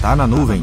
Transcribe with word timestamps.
Tá 0.00 0.16
na 0.16 0.26
nuvem. 0.26 0.62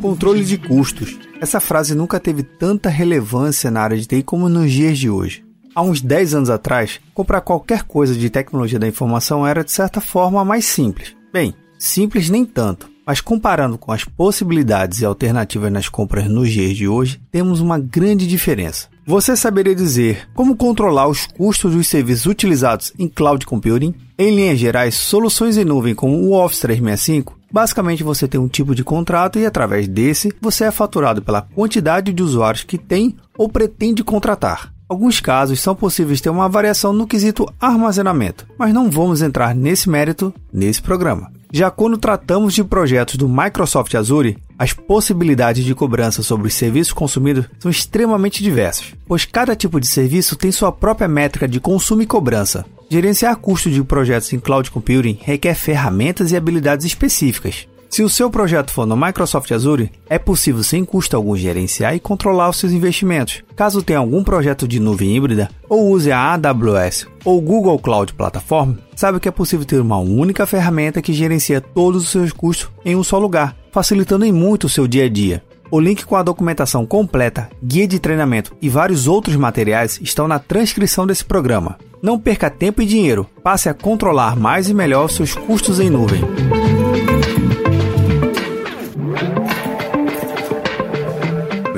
Controle 0.00 0.42
de 0.42 0.56
custos. 0.56 1.18
Essa 1.42 1.60
frase 1.60 1.94
nunca 1.94 2.18
teve 2.18 2.42
tanta 2.42 2.88
relevância 2.88 3.70
na 3.70 3.82
área 3.82 3.98
de 3.98 4.06
TI 4.06 4.22
como 4.22 4.48
nos 4.48 4.72
dias 4.72 4.98
de 4.98 5.10
hoje. 5.10 5.44
Há 5.74 5.82
uns 5.82 6.00
10 6.00 6.34
anos 6.34 6.50
atrás, 6.50 6.98
comprar 7.12 7.42
qualquer 7.42 7.82
coisa 7.82 8.14
de 8.14 8.30
tecnologia 8.30 8.78
da 8.78 8.88
informação 8.88 9.46
era 9.46 9.62
de 9.62 9.70
certa 9.70 10.00
forma 10.00 10.42
mais 10.42 10.64
simples. 10.64 11.14
Bem, 11.30 11.54
simples 11.78 12.30
nem 12.30 12.46
tanto, 12.46 12.90
mas 13.10 13.20
comparando 13.20 13.76
com 13.76 13.90
as 13.90 14.04
possibilidades 14.04 15.00
e 15.00 15.04
alternativas 15.04 15.72
nas 15.72 15.88
compras 15.88 16.28
nos 16.28 16.48
dias 16.48 16.76
de 16.76 16.86
hoje, 16.86 17.20
temos 17.32 17.58
uma 17.58 17.76
grande 17.76 18.24
diferença. 18.24 18.86
Você 19.04 19.36
saberia 19.36 19.74
dizer 19.74 20.28
como 20.32 20.54
controlar 20.54 21.08
os 21.08 21.26
custos 21.26 21.74
dos 21.74 21.88
serviços 21.88 22.26
utilizados 22.26 22.92
em 22.96 23.08
cloud 23.08 23.44
computing? 23.44 23.92
Em 24.16 24.32
linhas 24.32 24.60
gerais, 24.60 24.94
soluções 24.94 25.56
em 25.56 25.64
nuvem 25.64 25.92
como 25.92 26.18
o 26.18 26.32
Office 26.32 26.60
365 26.60 27.40
Basicamente, 27.52 28.04
você 28.04 28.28
tem 28.28 28.40
um 28.40 28.46
tipo 28.46 28.76
de 28.76 28.84
contrato 28.84 29.40
e, 29.40 29.44
através 29.44 29.88
desse, 29.88 30.32
você 30.40 30.62
é 30.62 30.70
faturado 30.70 31.20
pela 31.20 31.42
quantidade 31.42 32.12
de 32.12 32.22
usuários 32.22 32.62
que 32.62 32.78
tem 32.78 33.16
ou 33.36 33.48
pretende 33.48 34.04
contratar. 34.04 34.72
Alguns 34.88 35.18
casos 35.18 35.60
são 35.60 35.74
possíveis 35.74 36.20
ter 36.20 36.30
uma 36.30 36.48
variação 36.48 36.92
no 36.92 37.08
quesito 37.08 37.52
armazenamento, 37.58 38.46
mas 38.56 38.72
não 38.72 38.88
vamos 38.88 39.20
entrar 39.20 39.52
nesse 39.52 39.90
mérito 39.90 40.32
nesse 40.52 40.80
programa. 40.80 41.39
Já 41.52 41.68
quando 41.68 41.98
tratamos 41.98 42.54
de 42.54 42.62
projetos 42.62 43.16
do 43.16 43.28
Microsoft 43.28 43.94
Azure, 43.94 44.38
as 44.56 44.72
possibilidades 44.72 45.64
de 45.64 45.74
cobrança 45.74 46.22
sobre 46.22 46.46
os 46.46 46.54
serviços 46.54 46.92
consumidos 46.92 47.46
são 47.58 47.70
extremamente 47.70 48.42
diversas, 48.42 48.94
pois 49.06 49.24
cada 49.24 49.56
tipo 49.56 49.80
de 49.80 49.86
serviço 49.86 50.36
tem 50.36 50.52
sua 50.52 50.70
própria 50.70 51.08
métrica 51.08 51.48
de 51.48 51.58
consumo 51.58 52.02
e 52.02 52.06
cobrança. 52.06 52.64
Gerenciar 52.88 53.36
custos 53.36 53.72
de 53.72 53.82
projetos 53.82 54.32
em 54.32 54.38
cloud 54.38 54.70
computing 54.70 55.18
requer 55.22 55.54
ferramentas 55.54 56.30
e 56.30 56.36
habilidades 56.36 56.86
específicas. 56.86 57.66
Se 57.90 58.04
o 58.04 58.08
seu 58.08 58.30
projeto 58.30 58.70
for 58.70 58.86
no 58.86 58.96
Microsoft 58.96 59.50
Azure, 59.50 59.90
é 60.08 60.16
possível 60.16 60.62
sem 60.62 60.84
custo 60.84 61.16
algum 61.16 61.36
gerenciar 61.36 61.92
e 61.92 61.98
controlar 61.98 62.48
os 62.48 62.56
seus 62.56 62.70
investimentos. 62.70 63.42
Caso 63.56 63.82
tenha 63.82 63.98
algum 63.98 64.22
projeto 64.22 64.68
de 64.68 64.78
nuvem 64.78 65.16
híbrida 65.16 65.50
ou 65.68 65.90
use 65.90 66.12
a 66.12 66.34
AWS 66.34 67.08
ou 67.24 67.40
Google 67.40 67.80
Cloud 67.80 68.14
Platform, 68.14 68.74
sabe 68.94 69.18
que 69.18 69.28
é 69.28 69.32
possível 69.32 69.66
ter 69.66 69.80
uma 69.80 69.98
única 69.98 70.46
ferramenta 70.46 71.02
que 71.02 71.12
gerencia 71.12 71.60
todos 71.60 72.04
os 72.04 72.10
seus 72.10 72.32
custos 72.32 72.70
em 72.84 72.94
um 72.94 73.02
só 73.02 73.18
lugar, 73.18 73.56
facilitando 73.72 74.24
em 74.24 74.30
muito 74.30 74.68
o 74.68 74.70
seu 74.70 74.86
dia 74.86 75.06
a 75.06 75.08
dia. 75.08 75.42
O 75.68 75.80
link 75.80 76.04
com 76.04 76.14
a 76.14 76.22
documentação 76.22 76.86
completa, 76.86 77.50
guia 77.62 77.88
de 77.88 77.98
treinamento 77.98 78.54
e 78.62 78.68
vários 78.68 79.08
outros 79.08 79.34
materiais 79.34 79.98
estão 80.00 80.28
na 80.28 80.38
transcrição 80.38 81.08
desse 81.08 81.24
programa. 81.24 81.76
Não 82.00 82.20
perca 82.20 82.48
tempo 82.48 82.82
e 82.82 82.86
dinheiro, 82.86 83.26
passe 83.42 83.68
a 83.68 83.74
controlar 83.74 84.36
mais 84.36 84.68
e 84.68 84.74
melhor 84.74 85.10
seus 85.10 85.34
custos 85.34 85.80
em 85.80 85.90
nuvem. 85.90 86.22